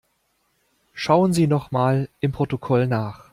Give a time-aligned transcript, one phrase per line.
[0.95, 3.29] Schauen Sie noch mal im Protokoll nach.